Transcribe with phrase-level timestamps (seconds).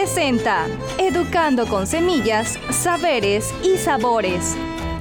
[0.00, 0.66] presenta
[0.96, 4.56] Educando con Semillas, Saberes y Sabores.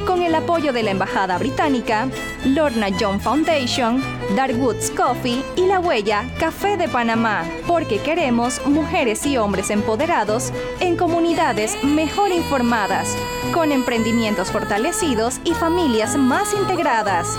[0.05, 2.10] Con el apoyo de la Embajada Británica,
[2.44, 4.04] Lorna John Foundation,
[4.36, 10.52] Darwoods Coffee y La Huella Café de Panamá, porque queremos mujeres y hombres empoderados
[10.82, 13.16] en comunidades mejor informadas,
[13.54, 17.38] con emprendimientos fortalecidos y familias más integradas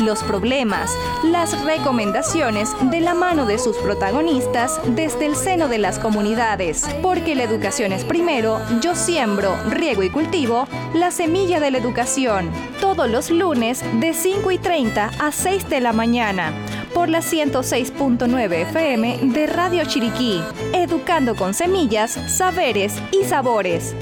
[0.00, 0.90] los problemas,
[1.24, 6.86] las recomendaciones de la mano de sus protagonistas desde el seno de las comunidades.
[7.02, 12.50] Porque la educación es primero, yo siembro, riego y cultivo la semilla de la educación.
[12.80, 16.52] Todos los lunes de 5 y 30 a 6 de la mañana
[16.94, 20.42] por la 106.9 FM de Radio Chiriquí,
[20.74, 23.94] educando con semillas, saberes y sabores.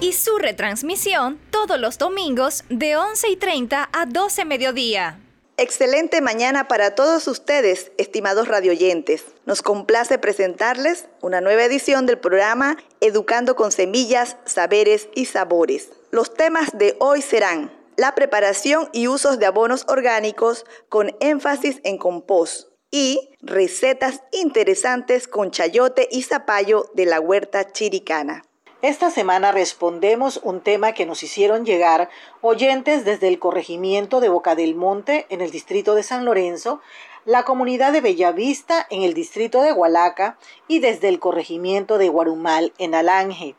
[0.00, 5.23] Y su retransmisión todos los domingos de 11 y 30 a 12 mediodía.
[5.56, 9.24] Excelente mañana para todos ustedes, estimados radioyentes.
[9.46, 15.90] Nos complace presentarles una nueva edición del programa Educando con Semillas, Saberes y Sabores.
[16.10, 21.98] Los temas de hoy serán la preparación y usos de abonos orgánicos con énfasis en
[21.98, 28.42] compost y recetas interesantes con chayote y zapallo de la huerta chiricana.
[28.84, 32.10] Esta semana respondemos un tema que nos hicieron llegar
[32.42, 36.82] oyentes desde el corregimiento de Boca del Monte en el distrito de San Lorenzo,
[37.24, 40.36] la comunidad de Bellavista en el distrito de Hualaca
[40.68, 43.54] y desde el corregimiento de Guarumal en Alange.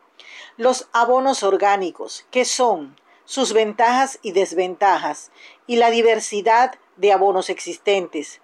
[0.58, 2.96] Los abonos orgánicos, ¿qué son?
[3.26, 5.32] Sus ventajas y desventajas
[5.66, 8.42] y la diversidad de abonos existentes.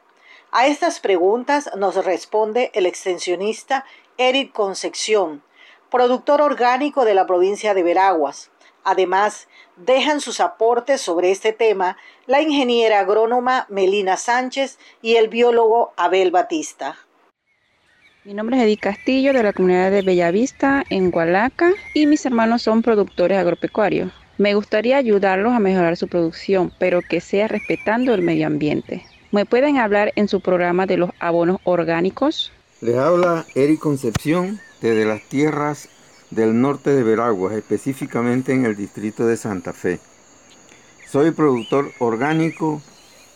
[0.49, 3.85] A estas preguntas nos responde el extensionista
[4.17, 5.43] Eric Concepción,
[5.91, 8.49] productor orgánico de la provincia de Veraguas.
[8.83, 15.93] Además, dejan sus aportes sobre este tema la ingeniera agrónoma Melina Sánchez y el biólogo
[15.97, 16.97] Abel Batista.
[18.23, 22.61] Mi nombre es Edith Castillo de la comunidad de Bellavista en Hualaca y mis hermanos
[22.61, 24.11] son productores agropecuarios.
[24.37, 29.05] Me gustaría ayudarlos a mejorar su producción, pero que sea respetando el medio ambiente.
[29.31, 32.51] ¿Me pueden hablar en su programa de los abonos orgánicos?
[32.79, 35.87] Les habla Eric Concepción desde las tierras
[36.31, 39.99] del norte de Veraguas, específicamente en el distrito de Santa Fe.
[41.09, 42.81] Soy productor orgánico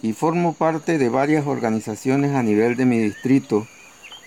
[0.01, 3.67] y formo parte de varias organizaciones a nivel de mi distrito,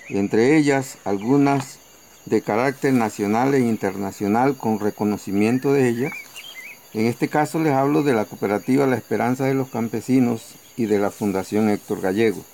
[0.08, 1.78] entre ellas algunas
[2.26, 6.12] de carácter nacional e internacional con reconocimiento de ellas.
[6.92, 10.98] En este caso les hablo de la cooperativa La Esperanza de los Campesinos y de
[10.98, 12.44] la Fundación Héctor Gallego.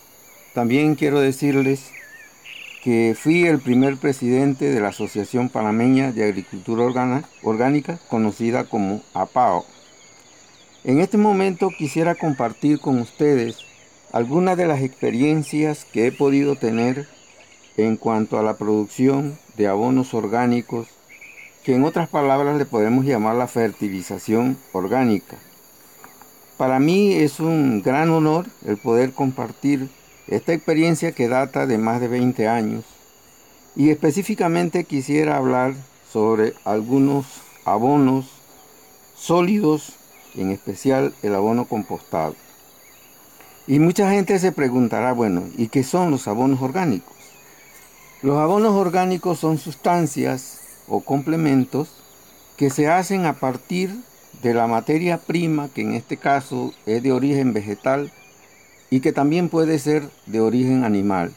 [0.54, 1.90] También quiero decirles
[2.84, 6.84] que fui el primer presidente de la Asociación Panameña de Agricultura
[7.42, 9.64] Orgánica, conocida como APAO.
[10.84, 13.56] En este momento quisiera compartir con ustedes
[14.12, 17.08] algunas de las experiencias que he podido tener
[17.78, 20.88] en cuanto a la producción de abonos orgánicos,
[21.64, 25.38] que en otras palabras le podemos llamar la fertilización orgánica.
[26.58, 29.88] Para mí es un gran honor el poder compartir
[30.28, 32.84] esta experiencia que data de más de 20 años
[33.76, 35.74] y específicamente quisiera hablar
[36.10, 37.26] sobre algunos
[37.64, 38.26] abonos
[39.16, 39.94] sólidos,
[40.34, 42.34] en especial el abono compostado.
[43.66, 47.14] Y mucha gente se preguntará, bueno, ¿y qué son los abonos orgánicos?
[48.22, 51.88] Los abonos orgánicos son sustancias o complementos
[52.56, 53.94] que se hacen a partir
[54.42, 58.12] de la materia prima, que en este caso es de origen vegetal,
[58.94, 61.32] y que también puede ser de origen animal.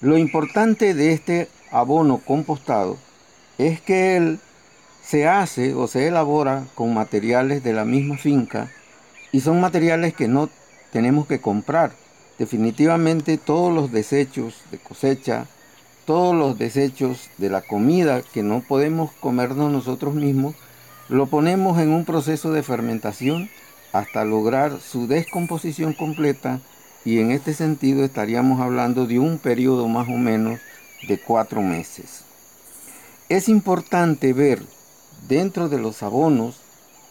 [0.00, 2.96] Lo importante de este abono compostado
[3.58, 4.38] es que él
[5.02, 8.70] se hace o se elabora con materiales de la misma finca
[9.30, 10.48] y son materiales que no
[10.90, 11.92] tenemos que comprar.
[12.38, 15.44] Definitivamente todos los desechos de cosecha,
[16.06, 20.54] todos los desechos de la comida que no podemos comernos nosotros mismos,
[21.10, 23.50] lo ponemos en un proceso de fermentación
[23.94, 26.58] hasta lograr su descomposición completa
[27.04, 30.58] y en este sentido estaríamos hablando de un periodo más o menos
[31.06, 32.24] de cuatro meses.
[33.28, 34.60] Es importante ver
[35.28, 36.56] dentro de los abonos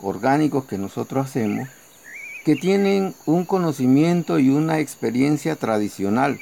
[0.02, 1.70] orgánicos que nosotros hacemos
[2.44, 6.38] que tienen un conocimiento y una experiencia tradicional,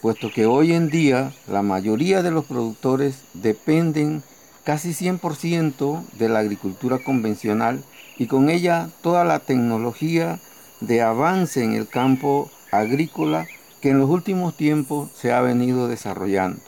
[0.00, 4.22] puesto que hoy en día la mayoría de los productores dependen
[4.64, 7.84] casi 100% de la agricultura convencional
[8.18, 10.40] y con ella toda la tecnología
[10.80, 13.46] de avance en el campo agrícola
[13.80, 16.60] que en los últimos tiempos se ha venido desarrollando.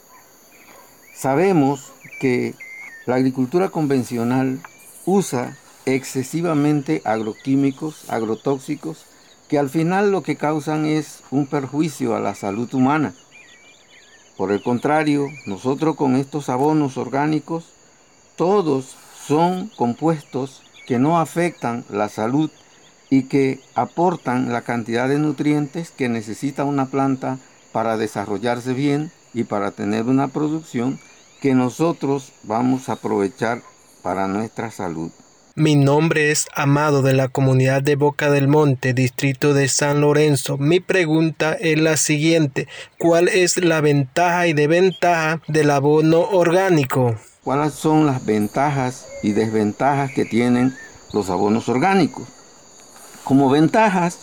[1.12, 2.54] Sabemos que
[3.04, 4.60] la agricultura convencional
[5.04, 5.56] usa
[5.86, 9.04] excesivamente agroquímicos, agrotóxicos,
[9.48, 13.12] que al final lo que causan es un perjuicio a la salud humana.
[14.36, 17.64] Por el contrario, nosotros con estos abonos orgánicos,
[18.36, 18.94] todos
[19.26, 22.50] son compuestos que no afectan la salud
[23.10, 27.38] y que aportan la cantidad de nutrientes que necesita una planta
[27.70, 30.98] para desarrollarse bien y para tener una producción
[31.40, 33.62] que nosotros vamos a aprovechar
[34.02, 35.12] para nuestra salud.
[35.54, 40.58] Mi nombre es Amado de la comunidad de Boca del Monte, distrito de San Lorenzo.
[40.58, 42.66] Mi pregunta es la siguiente.
[42.98, 47.14] ¿Cuál es la ventaja y desventaja del abono orgánico?
[47.44, 50.76] ¿Cuáles son las ventajas y desventajas que tienen
[51.12, 52.24] los abonos orgánicos?
[53.24, 54.18] Como ventajas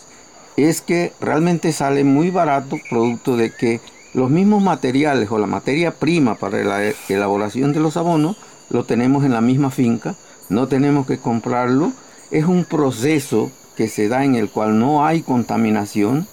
[0.56, 3.80] es que realmente sale muy barato producto de que
[4.14, 8.36] los mismos materiales o la materia prima para la elaboración de los abonos
[8.70, 10.16] lo tenemos en la misma finca
[10.48, 11.92] no tenemos que comprarlo.
[12.30, 16.26] Es un proceso que se da en el cual no hay contaminación.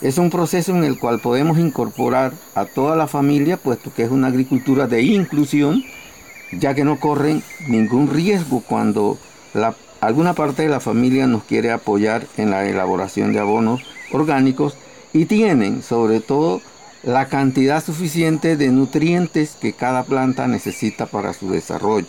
[0.00, 4.10] Es un proceso en el cual podemos incorporar a toda la familia, puesto que es
[4.10, 5.84] una agricultura de inclusión,
[6.52, 9.18] ya que no corren ningún riesgo cuando
[10.00, 13.82] alguna parte de la familia nos quiere apoyar en la elaboración de abonos
[14.12, 14.76] orgánicos
[15.12, 16.60] y tienen sobre todo
[17.02, 22.08] la cantidad suficiente de nutrientes que cada planta necesita para su desarrollo.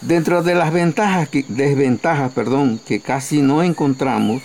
[0.00, 4.42] Dentro de las ventajas que, desventajas perdón, que casi no encontramos,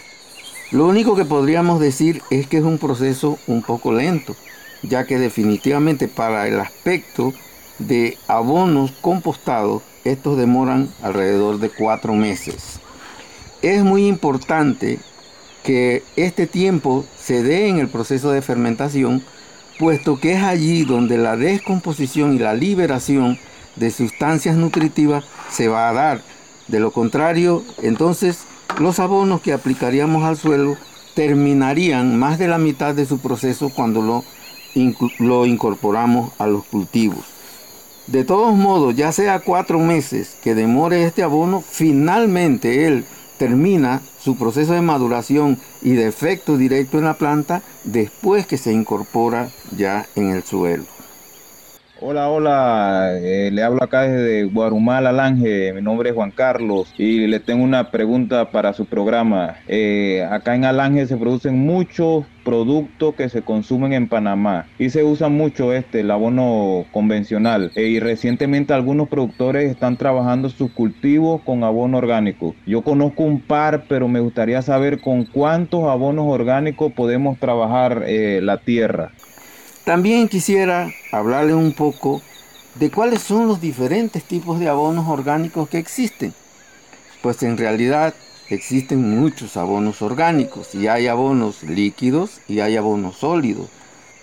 [0.72, 4.36] lo único que podríamos decir es que es un proceso un poco lento,
[4.82, 7.34] ya que definitivamente para el aspecto
[7.80, 12.80] de abonos compostados, estos demoran alrededor de cuatro meses.
[13.62, 15.00] Es muy importante
[15.64, 19.24] que este tiempo se dé en el proceso de fermentación,
[19.80, 23.40] puesto que es allí donde la descomposición y la liberación
[23.76, 26.22] de sustancias nutritivas se va a dar.
[26.68, 28.40] De lo contrario, entonces
[28.80, 30.78] los abonos que aplicaríamos al suelo
[31.16, 34.24] terminarían más de la mitad de su proceso cuando lo,
[35.20, 37.35] lo incorporamos a los cultivos.
[38.08, 43.04] De todos modos, ya sea cuatro meses que demore este abono, finalmente él
[43.40, 48.72] termina su proceso de maduración y de efecto directo en la planta después que se
[48.72, 50.95] incorpora ya en el suelo.
[51.98, 57.26] Hola, hola, eh, le hablo acá desde Guarumal, Alange, mi nombre es Juan Carlos y
[57.28, 59.60] le tengo una pregunta para su programa.
[59.66, 65.04] Eh, acá en Alange se producen muchos productos que se consumen en Panamá y se
[65.06, 71.44] usa mucho este, el abono convencional eh, y recientemente algunos productores están trabajando sus cultivos
[71.46, 72.58] con abono orgánico.
[72.66, 78.58] Yo conozco un par, pero me gustaría saber con cuántos abonos orgánicos podemos trabajar la
[78.64, 79.16] tierra.
[79.86, 82.24] También quisiera hablarle un poco
[82.74, 86.34] de cuáles son los diferentes tipos de abonos orgánicos que existen.
[87.22, 88.16] Pues en realidad
[88.50, 93.68] existen muchos abonos orgánicos y hay abonos líquidos y hay abonos sólidos.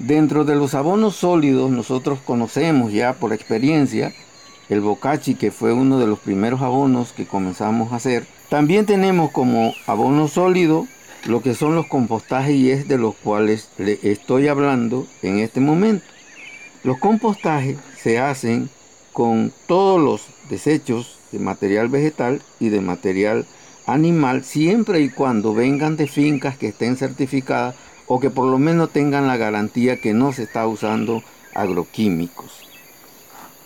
[0.00, 4.12] Dentro de los abonos sólidos nosotros conocemos ya por experiencia
[4.69, 8.26] el bocachi que fue uno de los primeros abonos que comenzamos a hacer.
[8.49, 10.88] También tenemos como abono sólido
[11.27, 15.61] lo que son los compostajes y es de los cuales le estoy hablando en este
[15.61, 16.05] momento.
[16.83, 18.69] Los compostajes se hacen
[19.13, 23.46] con todos los desechos de material vegetal y de material
[23.87, 27.75] animal siempre y cuando vengan de fincas que estén certificadas
[28.06, 31.23] o que por lo menos tengan la garantía que no se está usando
[31.55, 32.53] agroquímicos.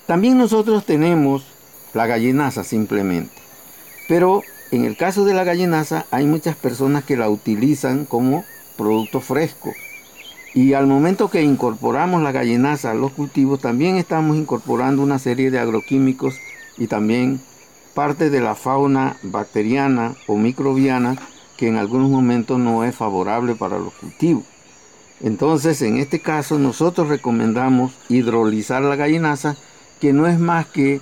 [0.07, 1.47] También nosotros tenemos
[1.95, 3.35] la gallinaza simplemente,
[4.09, 4.43] pero
[4.77, 8.45] en el caso de la gallinaza hay muchas personas que la utilizan como
[8.77, 9.73] producto fresco.
[10.55, 15.51] Y al momento que incorporamos la gallinaza a los cultivos, también estamos incorporando una serie
[15.51, 16.35] de agroquímicos
[16.79, 17.41] y también
[17.95, 21.17] parte de la fauna bacteriana o microbiana
[21.57, 24.45] que en algunos momentos no es favorable para los cultivos.
[25.21, 29.57] Entonces, en este caso, nosotros recomendamos hidrolizar la gallinaza,
[30.01, 31.01] que no es más que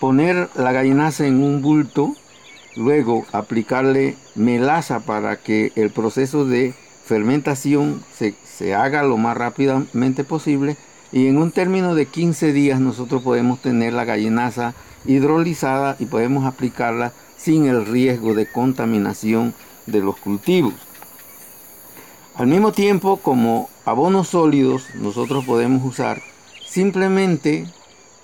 [0.00, 2.14] poner la gallinaza en un bulto
[2.76, 6.74] Luego aplicarle melaza para que el proceso de
[7.04, 10.76] fermentación se, haga lo más rápidamente posible
[11.10, 14.74] y en un término de 15 días nosotros podemos tener la gallinaza
[15.04, 19.54] hidrolizada y podemos aplicarla sin el riesgo de contaminación
[19.86, 20.74] de los cultivos.
[22.36, 26.22] Al mismo tiempo, como abonos sólidos, nosotros podemos usar
[26.64, 27.66] simplemente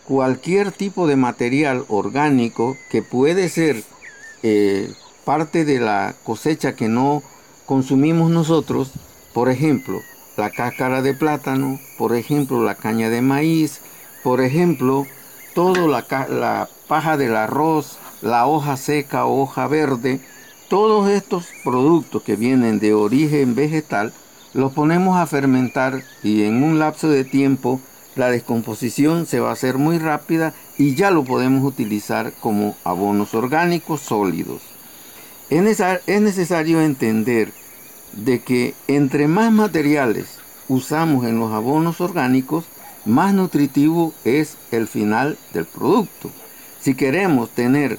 [0.04, 3.82] cualquier tipo de material orgánico que puede ser
[4.48, 4.92] eh,
[5.24, 7.24] parte de la cosecha que no
[7.66, 8.92] consumimos nosotros,
[9.34, 10.00] por ejemplo,
[10.36, 13.80] la cáscara de plátano, por ejemplo, la caña de maíz,
[14.22, 15.04] por ejemplo,
[15.52, 20.20] toda la, la paja del arroz, la hoja seca, hoja verde,
[20.68, 24.12] todos estos productos que vienen de origen vegetal,
[24.52, 27.80] los ponemos a fermentar y en un lapso de tiempo
[28.16, 33.34] la descomposición se va a hacer muy rápida y ya lo podemos utilizar como abonos
[33.34, 34.62] orgánicos sólidos.
[35.48, 37.52] Es necesario entender
[38.12, 40.26] de que entre más materiales
[40.68, 42.64] usamos en los abonos orgánicos,
[43.04, 46.30] más nutritivo es el final del producto.
[46.80, 47.98] Si queremos tener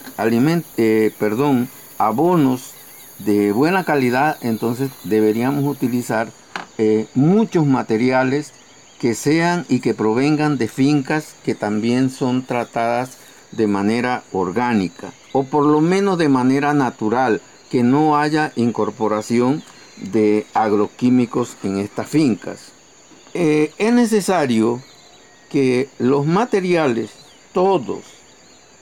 [0.77, 2.73] eh, perdón, abonos
[3.19, 6.29] de buena calidad, entonces deberíamos utilizar
[6.77, 8.53] eh, muchos materiales
[8.99, 13.17] que sean y que provengan de fincas que también son tratadas
[13.51, 19.61] de manera orgánica o por lo menos de manera natural, que no haya incorporación
[19.97, 22.71] de agroquímicos en estas fincas.
[23.33, 24.81] Eh, es necesario
[25.49, 27.11] que los materiales,
[27.53, 27.99] todos,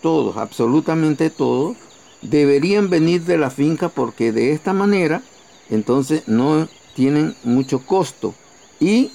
[0.02, 1.76] todos, absolutamente todos,
[2.22, 5.22] deberían venir de la finca porque de esta manera
[5.70, 8.34] entonces no tienen mucho costo
[8.80, 9.12] y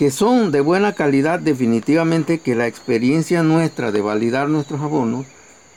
[0.00, 5.26] que son de buena calidad definitivamente que la experiencia nuestra de validar nuestros abonos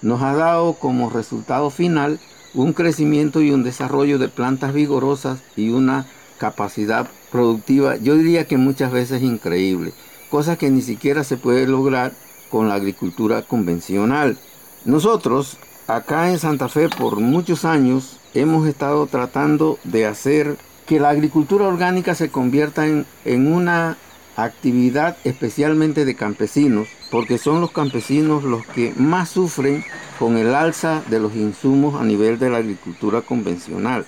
[0.01, 2.21] nos ha dado como resultado final
[2.53, 6.05] un crecimiento y un desarrollo de plantas vigorosas y una
[6.37, 9.91] capacidad productiva, yo diría que muchas veces increíble,
[10.29, 12.13] cosa que ni siquiera se puede lograr
[12.49, 14.37] con la agricultura convencional.
[14.85, 21.09] Nosotros acá en Santa Fe por muchos años hemos estado tratando de hacer que la
[21.09, 23.97] agricultura orgánica se convierta en, en una
[24.35, 29.83] actividad especialmente de campesinos, porque son los campesinos los que más sufren
[30.19, 34.05] con el alza de los insumos a nivel de la agricultura convencional.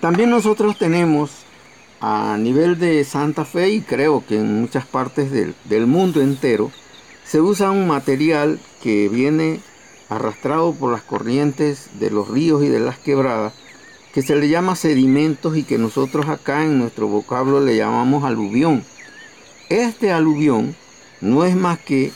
[0.00, 1.30] También nosotros tenemos
[2.00, 6.70] a nivel de Santa Fe y creo que en muchas partes del, del mundo entero,
[7.24, 9.60] se usa un material que viene
[10.10, 13.54] arrastrado por las corrientes de los ríos y de las quebradas,
[14.12, 18.84] que se le llama sedimentos y que nosotros acá en nuestro vocablo le llamamos aluvión.
[19.70, 20.76] Este aluvión
[21.20, 22.12] no es más que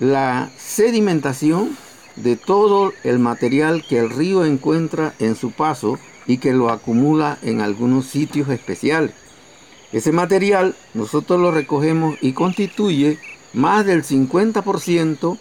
[0.00, 1.76] la sedimentación
[2.16, 7.38] de todo el material que el río encuentra en su paso y que lo acumula
[7.42, 9.12] en algunos sitios especiales.
[9.92, 13.18] Ese material nosotros lo recogemos y constituye
[13.52, 15.38] más del 50%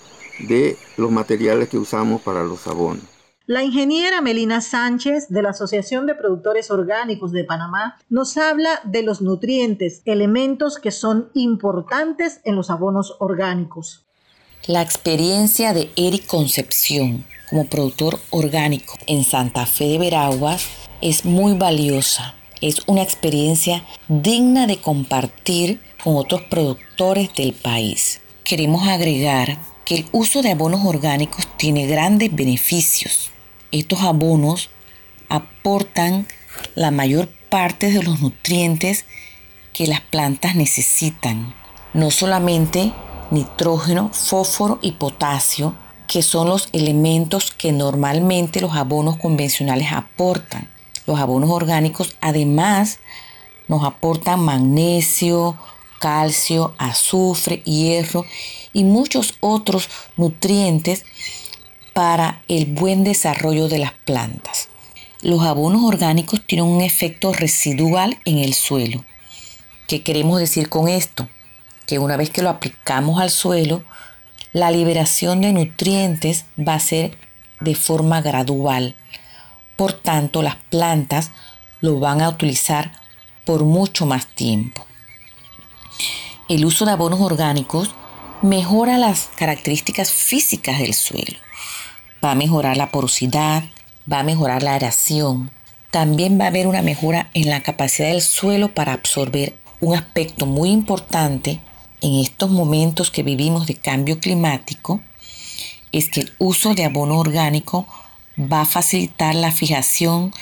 [0.47, 3.12] de los materiales que usamos para los abonos.
[3.45, 9.03] La ingeniera Melina Sánchez de la Asociación de Productores Orgánicos de Panamá nos habla de
[9.03, 14.05] los nutrientes, elementos que son importantes en los abonos orgánicos.
[14.65, 20.65] La experiencia de Eric Concepción como productor orgánico en Santa Fe de Veraguas
[21.01, 22.35] es muy valiosa.
[22.61, 28.21] Es una experiencia digna de compartir con otros productores del país.
[28.45, 33.32] Queremos agregar que el uso de abonos orgánicos tiene grandes beneficios.
[33.73, 34.69] Estos abonos
[35.29, 36.27] aportan
[36.75, 39.05] la mayor parte de los nutrientes
[39.73, 41.55] que las plantas necesitan.
[41.95, 42.93] No solamente
[43.31, 45.75] nitrógeno, fósforo y potasio,
[46.07, 50.69] que son los elementos que normalmente los abonos convencionales aportan.
[51.07, 52.99] Los abonos orgánicos además
[53.67, 55.57] nos aportan magnesio,
[55.99, 58.23] calcio, azufre, hierro
[58.71, 61.05] y muchos otros nutrientes
[61.93, 64.69] para el buen desarrollo de las plantas.
[65.21, 69.05] Los abonos orgánicos tienen un efecto residual en el suelo.
[69.87, 71.29] ¿Qué queremos decir con esto?
[71.87, 73.83] Que una vez que lo aplicamos al suelo,
[74.51, 77.17] la liberación de nutrientes va a ser
[77.59, 78.95] de forma gradual.
[79.77, 81.31] Por tanto, las plantas
[81.79, 82.91] lo van a utilizar
[83.45, 84.85] por mucho más tiempo.
[86.49, 87.91] El uso de abonos orgánicos
[88.41, 91.37] mejora las características físicas del suelo.
[92.23, 93.63] Va a mejorar la porosidad,
[94.11, 95.51] va a mejorar la aeración.
[95.91, 100.45] También va a haber una mejora en la capacidad del suelo para absorber un aspecto
[100.45, 101.59] muy importante
[102.03, 104.99] en estos momentos que vivimos de cambio climático
[105.93, 107.87] es que el uso de abono orgánico
[108.37, 110.33] va a facilitar la fijación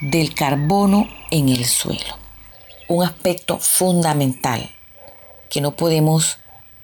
[0.00, 2.18] del carbono en el suelo.
[2.88, 4.70] Un aspecto fundamental
[5.50, 6.38] que no podemos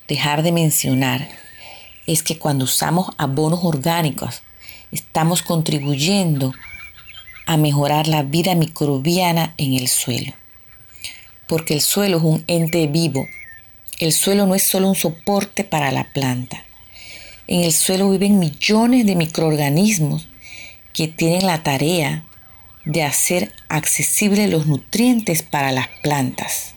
[0.07, 1.29] dejar de mencionar
[2.13, 4.43] es que cuando usamos abonos orgánicos
[4.93, 6.53] estamos contribuyendo
[7.47, 10.33] a mejorar la vida microbiana en el suelo.
[11.47, 13.27] Porque el suelo es un ente vivo
[14.01, 16.65] el suelo no es solo un soporte para la planta.
[17.47, 20.27] En el suelo viven millones de microorganismos
[20.95, 22.25] que tienen la tarea
[22.87, 26.73] de hacer accesibles los nutrientes para las plantas.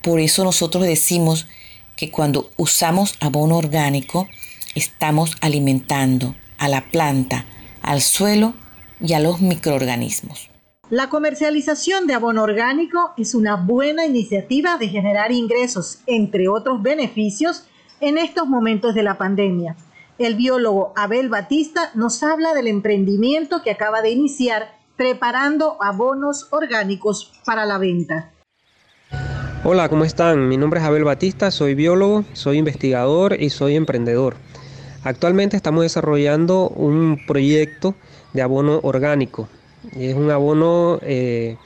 [0.00, 1.46] Por eso nosotros decimos
[1.94, 4.26] que cuando usamos abono orgánico
[4.74, 7.44] estamos alimentando a la planta,
[7.82, 8.54] al suelo
[9.00, 10.50] y a los microorganismos.
[10.90, 17.64] La comercialización de abono orgánico es una buena iniciativa de generar ingresos, entre otros beneficios,
[18.00, 19.76] en estos momentos de la pandemia.
[20.18, 27.32] El biólogo Abel Batista nos habla del emprendimiento que acaba de iniciar preparando abonos orgánicos
[27.46, 28.30] para la venta.
[29.64, 30.48] Hola, ¿cómo están?
[30.48, 34.36] Mi nombre es Abel Batista, soy biólogo, soy investigador y soy emprendedor.
[35.04, 37.94] Actualmente estamos desarrollando un proyecto
[38.32, 39.48] de abono orgánico.
[39.98, 41.56] Es un abono eh,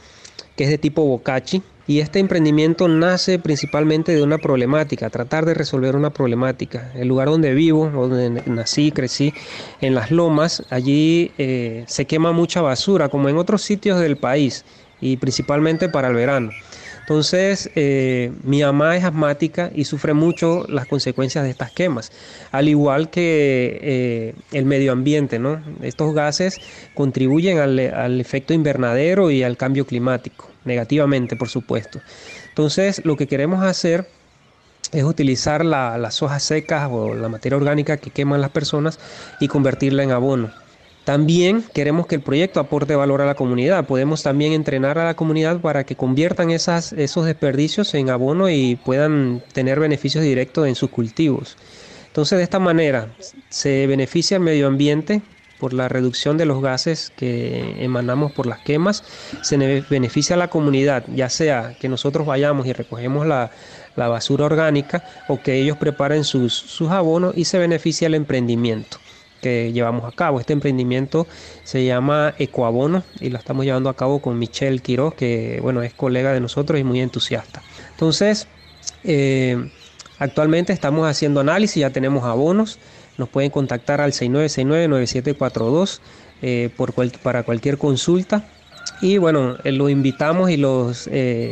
[0.57, 5.55] que es de tipo bocachi y este emprendimiento nace principalmente de una problemática, tratar de
[5.55, 6.91] resolver una problemática.
[6.95, 9.33] El lugar donde vivo, donde nací, crecí,
[9.81, 14.65] en las lomas, allí eh, se quema mucha basura, como en otros sitios del país,
[15.01, 16.51] y principalmente para el verano.
[17.07, 22.11] Entonces, eh, mi mamá es asmática y sufre mucho las consecuencias de estas quemas,
[22.51, 25.63] al igual que eh, el medio ambiente, ¿no?
[25.83, 26.61] Estos gases
[26.95, 32.01] contribuyen al, efecto invernadero y al cambio climático, negativamente, por supuesto.
[32.49, 34.09] Entonces, lo que queremos hacer
[34.91, 38.99] es utilizar las hojas secas o la materia orgánica que queman las personas
[39.39, 40.66] y convertirla en abono.
[41.07, 43.87] También queremos que el proyecto aporte valor a la comunidad.
[43.87, 49.41] Podemos también entrenar a la comunidad para que conviertan esos desperdicios en abono y puedan
[49.53, 51.57] tener beneficios directos en sus cultivos.
[52.09, 53.07] Entonces, de esta manera
[53.51, 55.23] se beneficia el medio ambiente
[55.61, 59.05] por la reducción de los gases que emanamos por las quemas,
[59.43, 63.53] se beneficia a la comunidad, ya sea que nosotros vayamos y recogemos la,
[63.95, 68.99] basura orgánica o que ellos preparen sus, sus abonos y se beneficia el emprendimiento
[69.41, 70.41] que llevamos a cabo.
[70.41, 71.27] Este emprendimiento
[71.65, 75.95] se llama Ecoabono y lo estamos llevando a cabo con Michelle Quiroz, que bueno, es
[75.95, 77.63] colega de nosotros y muy entusiasta.
[77.91, 78.47] Entonces,
[79.05, 79.71] eh,
[80.19, 82.79] actualmente estamos haciendo análisis, ya tenemos abonos.
[83.19, 86.01] Nos pueden contactar al 6969-9742
[86.43, 88.49] eh, por para cualquier consulta.
[89.01, 91.09] Y bueno, eh, los invitamos y los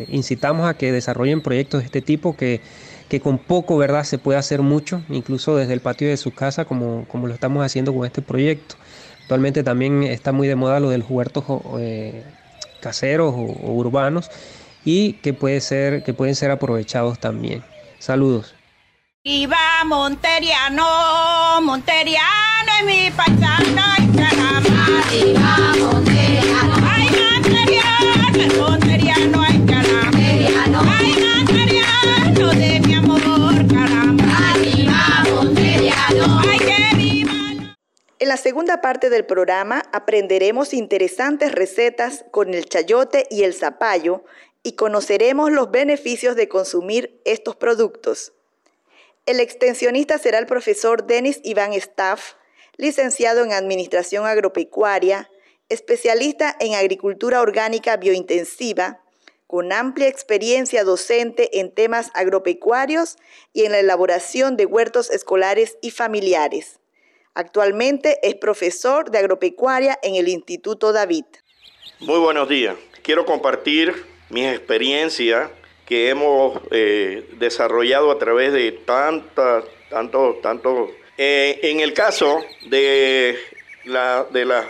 [0.09, 2.61] incitamos a que desarrollen proyectos de este tipo que
[3.15, 6.65] que con poco, ¿verdad?, se puede hacer mucho, incluso desde el patio de su casa,
[6.65, 8.75] como, como lo estamos haciendo con este proyecto.
[9.23, 11.45] Actualmente también está muy de moda lo del huertos
[11.79, 12.25] eh,
[12.81, 14.33] caseros o, urbanos
[14.85, 17.63] y que, puede ser, que pueden ser aprovechados también.
[18.01, 18.53] Saludos.
[21.63, 23.11] Monteriano, mi
[38.65, 44.25] segunda parte del programa aprenderemos interesantes recetas con el chayote y el zapallo
[44.63, 48.33] y conoceremos los beneficios de consumir estos productos.
[49.27, 52.37] El extensionista será el profesor Denis Iván Staff,
[52.79, 55.31] licenciado en Administración Agropecuaria,
[55.69, 59.03] especialista en agricultura orgánica biointensiva,
[59.47, 63.19] con amplia experiencia docente en temas agropecuarios
[63.53, 66.81] y en la elaboración de huertos escolares y familiares.
[67.37, 71.25] Actualmente es profesor de agropecuaria en el Instituto David.
[71.99, 72.77] Muy buenos días.
[73.03, 75.51] Quiero compartir mis experiencias
[75.85, 80.93] que hemos eh, desarrollado a través de tantas, tanto, tanto.
[81.19, 83.37] Eh, en el caso de,
[83.85, 84.67] la, de las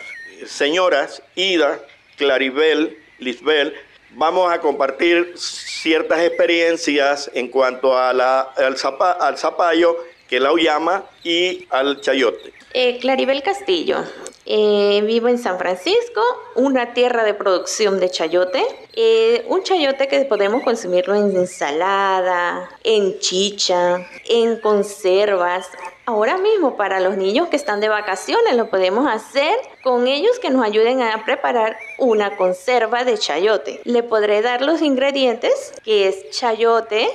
[0.46, 1.82] señoras Ida,
[2.16, 3.74] Claribel, Lisbel,
[4.12, 8.76] vamos a compartir ciertas experiencias en cuanto a la, al,
[9.20, 9.98] al zapallo
[10.28, 12.52] que la llama y al chayote.
[12.72, 13.98] Eh, Claribel Castillo.
[14.46, 16.20] Eh, vivo en San Francisco,
[16.54, 18.62] una tierra de producción de chayote.
[18.94, 25.70] Eh, un chayote que podemos consumirlo en ensalada, en chicha, en conservas.
[26.04, 30.50] Ahora mismo para los niños que están de vacaciones lo podemos hacer con ellos que
[30.50, 33.80] nos ayuden a preparar una conserva de chayote.
[33.84, 37.08] Le podré dar los ingredientes que es chayote,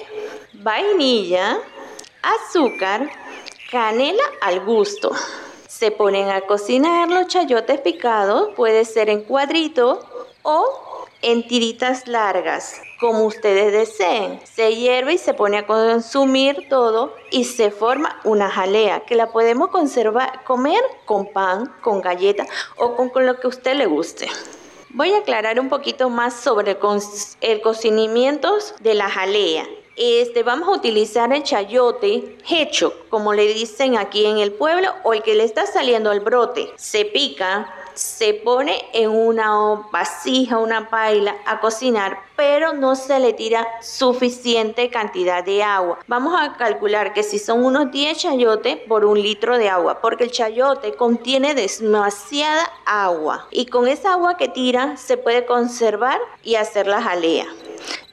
[0.53, 1.59] vainilla,
[2.21, 3.09] azúcar,
[3.71, 5.11] canela al gusto.
[5.67, 9.99] Se ponen a cocinar los chayotes picados, puede ser en cuadrito
[10.43, 14.39] o en tiritas largas, como ustedes deseen.
[14.45, 19.31] Se hierve y se pone a consumir todo y se forma una jalea que la
[19.31, 22.45] podemos conservar, comer con pan, con galleta
[22.77, 24.27] o con, lo que usted le guste.
[24.91, 26.77] Voy a aclarar un poquito más sobre el,
[27.41, 29.67] el cocinamiento de la jalea
[29.99, 35.13] este, vamos a utilizar el chayote hecho, como le dicen aquí en el pueblo, o
[35.13, 36.71] el que le está saliendo al brote.
[36.77, 43.33] Se pica, se pone en una vasija, una paila a cocinar, pero no se le
[43.33, 45.99] tira suficiente cantidad de agua.
[46.07, 50.23] Vamos a calcular que si son unos 10 chayotes por un litro de agua, porque
[50.23, 56.55] el chayote contiene demasiada agua y con esa agua que tira se puede conservar y
[56.55, 57.47] hacer la jalea.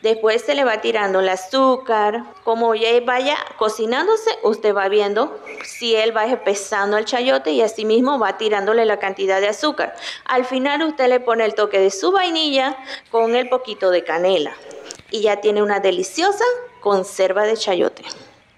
[0.07, 2.23] Después se le va tirando el azúcar.
[2.45, 7.85] Como ya vaya cocinándose, usted va viendo si él va empezando el chayote y así
[7.85, 9.97] mismo va tirándole la cantidad de azúcar.
[10.25, 12.77] Al final usted le pone el toque de su vainilla
[13.11, 14.57] con el poquito de canela
[15.11, 16.45] y ya tiene una deliciosa
[16.81, 18.05] conserva de chayote.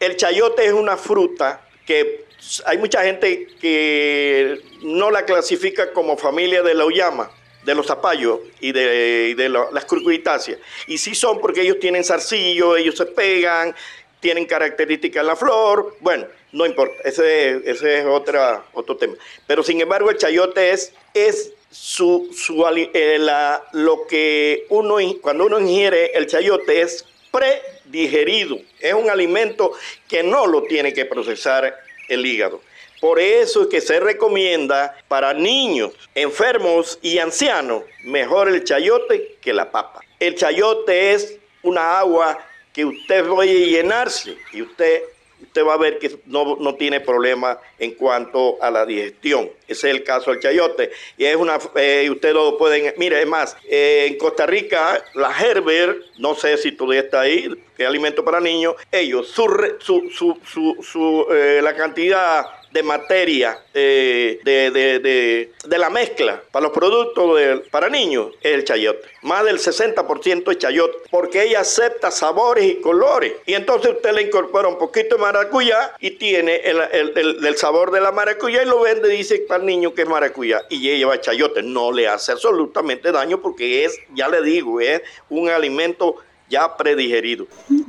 [0.01, 2.27] El chayote es una fruta que
[2.67, 7.31] hay mucha gente que no la clasifica como familia de la uyama
[7.69, 10.59] de los zapallos y de, las curcuitáceas.
[10.87, 13.75] Y sí son porque ellos tienen zarcillo, ellos se pegan,
[14.21, 15.95] tienen características en la flor.
[16.01, 19.17] Bueno, no importa, ese, ese es otra, otro tema.
[19.47, 25.45] Pero sin embargo, el chayote es, es su, su eh, la, lo que uno, cuando
[25.45, 28.59] uno ingiere el chayote es predigerido.
[28.81, 29.73] Es un alimento
[30.09, 31.79] que no lo tiene que procesar
[32.09, 32.63] el hígado.
[33.01, 39.53] Por eso es que se recomienda para niños, enfermos y ancianos, mejor el chayote que
[39.53, 40.01] la papa.
[40.19, 42.39] El chayote es una agua
[42.73, 45.03] que usted puede llenarse y usted
[45.43, 49.51] usted va a ver que no, tiene problema en cuanto a la digestión.
[49.67, 50.91] Ese es el caso del chayote.
[51.17, 55.31] Y es una, eh, usted lo pueden, mire, es más, eh, en Costa Rica, la
[55.31, 59.47] Herbert, no sé si todavía está ahí, que es alimento para niños, ellos, su,
[59.81, 66.73] su, su, su eh, la cantidad de materia de, de, de, la mezcla para los
[66.73, 69.07] productos para niños es el chayote.
[69.23, 73.33] Más del 60% es chayote, porque ella acepta sabores y colores.
[73.47, 77.91] Y entonces usted le incorpora un poquito de maracuyá y tiene el, el, el, sabor
[77.91, 80.63] de la maracuyá y lo vende dice para el niño que es maracuyá.
[80.69, 81.63] Y ella lleva chayote.
[81.63, 86.17] No le hace absolutamente daño porque es, ya le digo, es un alimento
[86.49, 87.47] ya predigerido.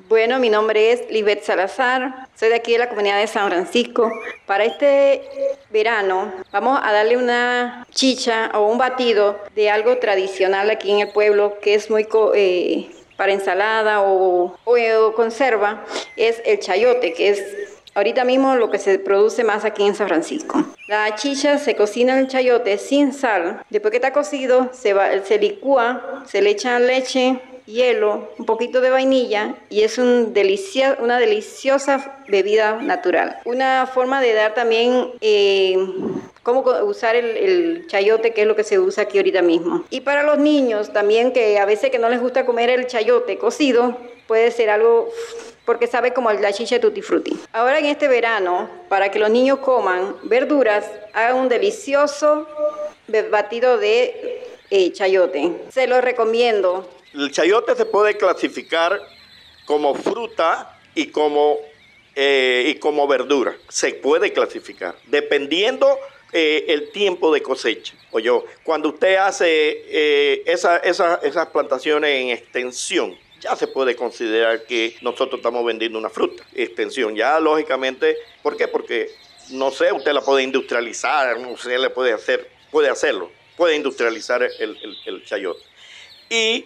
[0.07, 4.11] Bueno, mi nombre es Libet Salazar, soy de aquí de la comunidad de San Francisco.
[4.45, 5.21] Para este
[5.69, 11.11] verano vamos a darle una chicha o un batido de algo tradicional aquí en el
[11.11, 12.07] pueblo que es muy...
[12.35, 15.83] Eh, para ensalada o, o, conserva
[16.15, 17.43] es el chayote, que es
[17.93, 20.63] ahorita mismo lo que se produce más aquí en San Francisco.
[20.87, 23.61] La chicha se cocina el chayote sin sal.
[23.69, 24.95] Después que está cocido, se,
[25.25, 30.33] se licúa, se le echa leche, hielo, un poquito de vainilla y es un
[30.99, 33.37] una deliciosa bebida natural.
[33.45, 35.77] Una forma de dar también eh,
[36.43, 39.83] cómo usar el, chayote, que es lo que se usa aquí ahorita mismo.
[39.89, 43.37] Y para los niños también, que a veces que no les gusta comer el chayote
[43.37, 45.09] cocido, puede ser algo
[45.65, 47.39] porque sabe como la chicha tutti frutti.
[47.53, 52.47] Ahora en este verano, para que los niños coman verduras, hagan un delicioso
[53.29, 55.51] batido de eh, chayote.
[55.69, 59.01] Se lo recomiendo el chayote se puede clasificar
[59.65, 61.57] como fruta y como,
[62.15, 63.55] eh, y como verdura.
[63.67, 65.97] Se puede clasificar, dependiendo
[66.31, 67.93] eh, el tiempo de cosecha.
[68.11, 75.39] O cuando usted hace eh, esas plantaciones en extensión, ya se puede considerar que nosotros
[75.39, 76.43] estamos vendiendo una fruta.
[76.53, 78.67] Extensión, ya lógicamente, ¿por qué?
[78.67, 79.09] Porque,
[79.51, 84.51] no sé, usted la puede industrializar, usted le puede hacer, puede hacerlo, puede industrializar el,
[84.59, 85.63] el, el chayote.
[86.29, 86.65] Y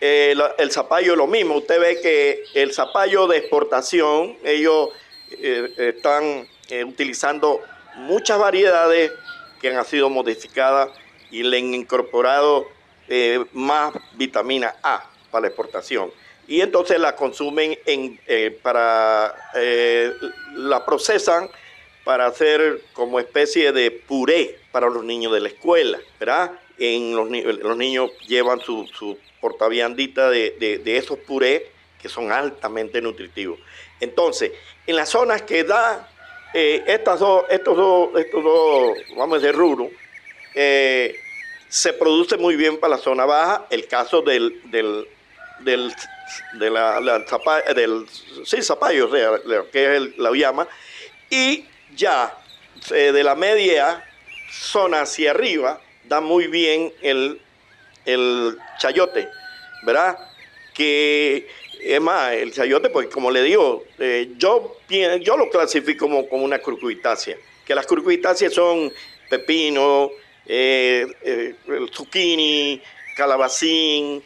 [0.00, 1.56] eh, el zapallo lo mismo.
[1.56, 4.90] Usted ve que el zapallo de exportación, ellos
[5.32, 7.60] eh, están eh, utilizando
[7.96, 9.12] muchas variedades
[9.60, 10.90] que han sido modificadas
[11.30, 12.66] y le han incorporado
[13.52, 16.10] más vitamina A para la exportación.
[16.46, 18.20] Y entonces la consumen en,
[18.62, 19.34] para,
[20.54, 21.48] la procesan
[22.04, 26.52] para hacer como especie de puré para los niños de la escuela, ¿verdad?
[26.78, 27.28] En los,
[27.76, 31.62] niños llevan su, su portaviandita de, esos purés
[32.00, 33.58] que son altamente nutritivos.
[33.98, 34.52] Entonces,
[34.86, 36.08] en las zonas que da
[36.54, 39.88] eh, estas dos, estos dos, estos dos, vamos a decir, rubros,
[40.54, 41.16] eh,
[41.68, 43.66] se produce muy bien para la zona baja.
[43.70, 45.08] El caso del, del,
[45.58, 45.92] del
[46.52, 48.06] de del
[48.44, 49.30] sí, zapallo, o sea,
[49.72, 50.68] que es la llama,
[51.28, 52.32] y ya
[52.92, 54.04] eh, de la media
[54.50, 57.40] zona hacia arriba da muy bien el
[58.08, 59.28] el chayote,
[59.82, 60.18] ¿verdad?
[60.74, 61.46] Que
[61.80, 64.78] es más, el chayote, pues como le digo, eh, yo,
[65.20, 68.90] yo lo clasifico como, como una curcuitácea, que las curcuitáceas son
[69.28, 70.10] pepino,
[70.46, 71.54] eh, eh,
[71.92, 72.80] zucchini,
[73.14, 74.22] calabacín,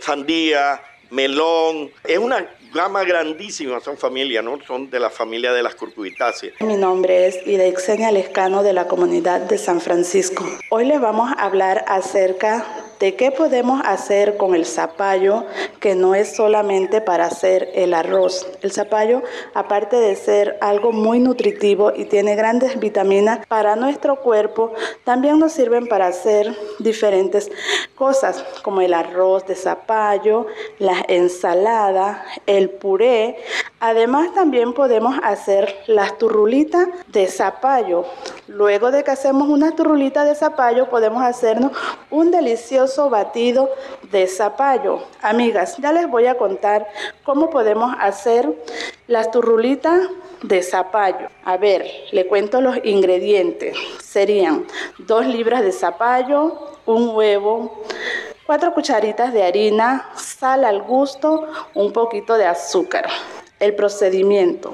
[0.00, 1.90] sandía, melón.
[2.04, 4.60] Es una gama grandísima, son familia, ¿no?
[4.66, 6.52] Son de la familia de las curcubitáceas.
[6.60, 10.44] Mi nombre es Idexenia Lescano de la comunidad de San Francisco.
[10.68, 12.64] Hoy les vamos a hablar acerca
[13.00, 15.44] de qué podemos hacer con el zapallo,
[15.80, 18.46] que no es solamente para hacer el arroz.
[18.62, 19.22] El zapallo,
[19.54, 24.72] aparte de ser algo muy nutritivo y tiene grandes vitaminas para nuestro cuerpo,
[25.04, 27.50] también nos sirven para hacer diferentes
[27.94, 30.46] cosas, como el arroz de zapallo,
[30.78, 33.36] la ensalada, el puré.
[33.80, 38.04] Además, también podemos hacer las turrulitas de zapallo.
[38.48, 41.72] Luego de que hacemos una turrulita de zapallo, podemos hacernos
[42.10, 43.70] un delicioso batido
[44.10, 45.00] de zapallo.
[45.22, 46.88] Amigas, ya les voy a contar
[47.24, 48.50] cómo podemos hacer
[49.06, 50.08] las turrulitas
[50.42, 51.28] de zapallo.
[51.44, 53.76] A ver, le cuento los ingredientes.
[54.02, 54.66] Serían
[54.98, 57.82] dos libras de zapallo, un huevo,
[58.46, 63.06] cuatro cucharitas de harina, sal al gusto, un poquito de azúcar.
[63.58, 64.72] El procedimiento.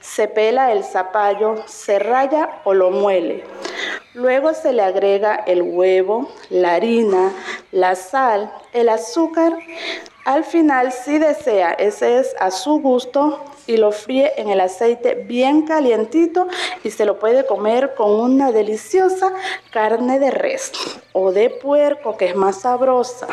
[0.00, 3.44] Se pela el zapallo, se raya o lo muele.
[4.12, 7.32] Luego se le agrega el huevo, la harina,
[7.72, 9.52] la sal, el azúcar.
[10.24, 15.14] Al final, si desea, ese es a su gusto y lo fríe en el aceite
[15.14, 16.48] bien calientito
[16.82, 19.34] y se lo puede comer con una deliciosa
[19.70, 20.72] carne de res
[21.12, 23.26] o de puerco que es más sabrosa.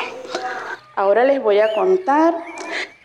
[0.95, 2.35] Ahora les voy a contar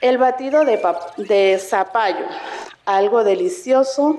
[0.01, 0.83] el batido de,
[1.18, 2.27] de zapallo,
[2.87, 4.18] algo delicioso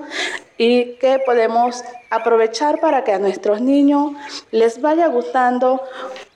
[0.56, 4.12] y que podemos aprovechar para que a nuestros niños
[4.50, 5.82] les vaya gustando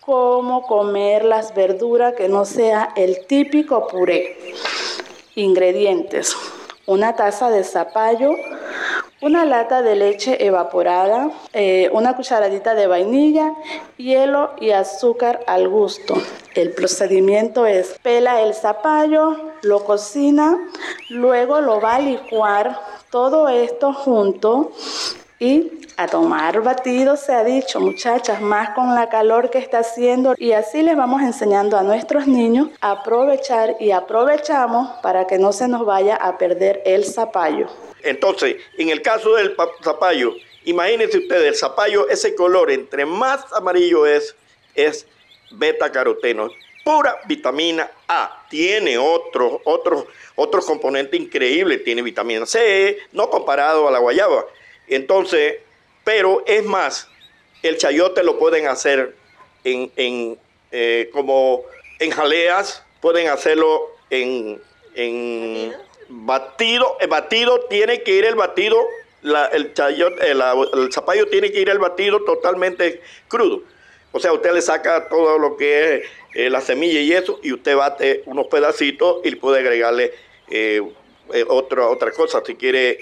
[0.05, 4.37] cómo comer las verduras que no sea el típico puré.
[5.35, 6.37] Ingredientes.
[6.87, 8.35] Una taza de zapallo,
[9.21, 13.55] una lata de leche evaporada, eh, una cucharadita de vainilla,
[13.97, 16.15] hielo y azúcar al gusto.
[16.57, 20.59] El procedimiento es pela el zapallo, lo cocina,
[21.09, 24.73] luego lo va a licuar todo esto junto
[25.39, 30.35] y a tomar batido se ha dicho, muchachas, más con la calor que está haciendo
[30.37, 35.53] y así les vamos enseñando a nuestros niños a aprovechar y aprovechamos para que no
[35.53, 37.69] se nos vaya a perder el zapallo.
[38.03, 40.35] Entonces, en el caso del zapallo,
[40.65, 44.35] imagínense ustedes, el zapallo, ese color, entre más amarillo es,
[44.75, 45.07] es
[45.53, 46.49] beta caroteno,
[46.85, 48.45] pura vitamina A.
[48.51, 54.45] Tiene otros, otros, otros componentes increíbles, tiene vitamina C, no comparado a la guayaba.
[54.89, 55.59] Entonces,
[56.05, 57.09] pero es más,
[57.63, 59.15] el chayote lo pueden hacer
[59.65, 60.39] en, en
[60.73, 61.65] eh, como
[61.99, 64.61] en jaleas, pueden hacerlo en,
[64.95, 65.73] en
[66.09, 66.97] batido.
[67.01, 68.85] El batido tiene que ir el batido,
[69.53, 70.43] el, chayote, el,
[70.75, 73.63] el zapallo tiene que ir el batido totalmente crudo.
[74.11, 77.53] O sea, usted le saca todo lo que es eh, la semilla y eso, y
[77.53, 80.13] usted bate unos pedacitos y puede agregarle
[80.51, 80.83] eh,
[81.49, 82.99] otra, otra cosa, si quiere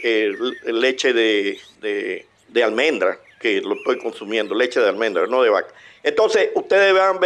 [0.65, 2.27] leche de, de
[2.63, 5.73] almendra, que lo estoy consumiendo, leche de almendra, no de vaca.
[6.03, 7.19] Entonces, ustedes vean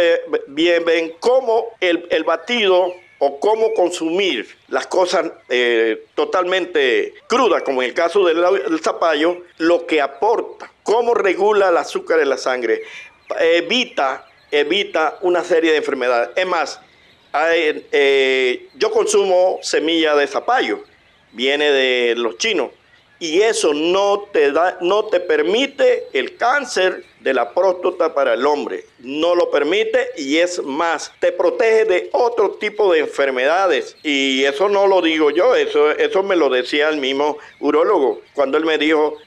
[0.47, 7.89] bien, ven cómo el, batido o cómo consumir las cosas eh, totalmente crudas, como en
[7.89, 12.81] el caso del, zapallo, lo que aporta, cómo regula el azúcar en la sangre,
[13.39, 16.29] evita, evita una serie de enfermedades.
[16.35, 16.79] Es más,
[17.53, 20.83] eh, yo consumo semilla de zapallo,
[21.31, 22.71] viene de los chinos
[23.19, 28.45] y eso no te da, no te permite el cáncer de la próstata para el
[28.45, 28.85] hombre.
[28.99, 33.97] No lo permite y es más, te protege de otro tipo de enfermedades.
[34.03, 38.57] Y eso no lo digo yo, eso, eso me lo decía el mismo urólogo cuando
[38.57, 39.17] él me dijo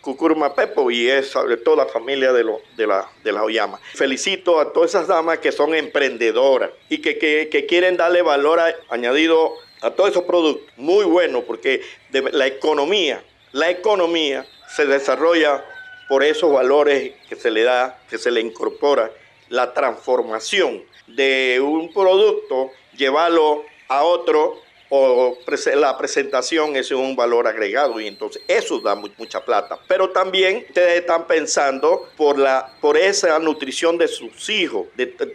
[0.00, 3.78] cucurma pepo y es sobre todo la familia de, lo, de, la, de Oyama.
[3.94, 9.54] Felicito a todas esas damas que son emprendedoras y que, que, quieren darle valor añadido
[9.80, 10.66] a todos esos productos.
[10.76, 15.64] Muy bueno porque la economía, la economía se desarrolla
[16.08, 19.10] por esos valores que se le da, que se le incorpora,
[19.48, 25.38] la transformación de un producto, llevarlo a otro o
[25.74, 29.78] la presentación es un valor agregado y entonces eso da mucha plata.
[29.86, 34.86] Pero también ustedes están pensando por, la, por esa nutrición de sus hijos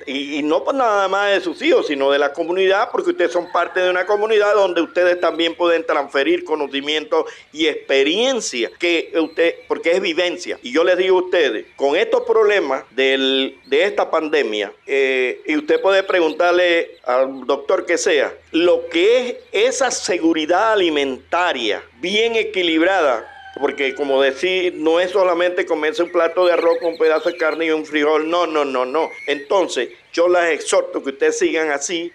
[0.06, 3.52] y, no por nada más de sus hijos, sino de la comunidad, porque ustedes son
[3.52, 9.92] parte de una comunidad donde ustedes también pueden transferir conocimiento y experiencia que usted, porque
[9.92, 10.58] es vivencia.
[10.62, 15.58] Y yo les digo a ustedes, con estos problemas del, de esta pandemia, eh, y
[15.58, 23.28] usted puede preguntarle al doctor que sea, lo que es esa seguridad alimentaria bien equilibrada,
[23.60, 27.38] porque como decir, no es solamente comerse un plato de arroz con un pedazo de
[27.38, 29.10] carne y un frijol, no, no, no, no.
[29.28, 32.12] Entonces, yo las exhorto que ustedes sigan así.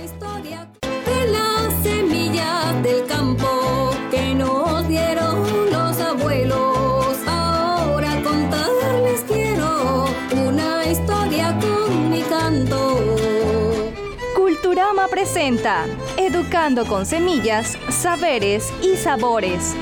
[15.08, 19.74] Presenta Educando con Semillas, Saberes y Sabores,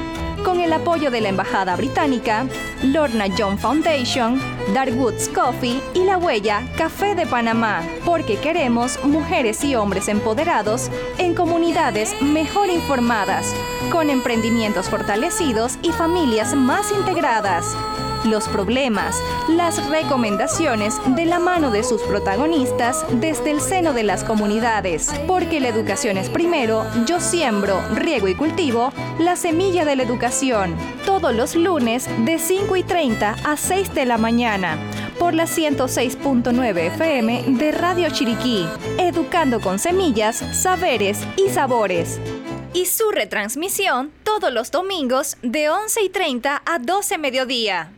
[0.45, 2.47] con el apoyo de la Embajada Británica,
[2.83, 4.41] Lorna John Foundation,
[4.75, 11.35] Darwoods Coffee y La Huella Café de Panamá, porque queremos mujeres y hombres empoderados en
[11.35, 13.55] comunidades mejor informadas,
[13.91, 17.77] con emprendimientos fortalecidos y familias más integradas
[18.25, 19.17] los problemas,
[19.49, 25.11] las recomendaciones de la mano de sus protagonistas desde el seno de las comunidades.
[25.27, 30.75] Porque la educación es primero, yo siembro, riego y cultivo la semilla de la educación.
[31.05, 34.79] Todos los lunes de 5 y 30 a 6 de la mañana
[35.19, 38.67] por la 106.9 FM de Radio Chiriquí,
[38.99, 42.19] educando con semillas, saberes y sabores.
[42.75, 47.93] Y su retransmisión todos los domingos de 11 y 30 a 12 mediodía.